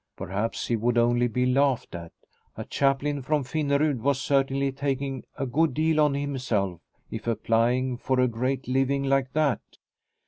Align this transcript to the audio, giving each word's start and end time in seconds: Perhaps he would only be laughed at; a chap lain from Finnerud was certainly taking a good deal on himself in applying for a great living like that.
Perhaps 0.15 0.65
he 0.65 0.75
would 0.75 0.97
only 0.97 1.27
be 1.27 1.45
laughed 1.45 1.93
at; 1.93 2.11
a 2.57 2.65
chap 2.65 3.03
lain 3.03 3.21
from 3.21 3.43
Finnerud 3.43 3.99
was 4.01 4.19
certainly 4.19 4.71
taking 4.71 5.23
a 5.37 5.45
good 5.45 5.75
deal 5.75 5.99
on 5.99 6.15
himself 6.15 6.81
in 7.11 7.21
applying 7.25 7.97
for 7.97 8.19
a 8.19 8.27
great 8.27 8.67
living 8.67 9.03
like 9.03 9.31
that. 9.33 9.59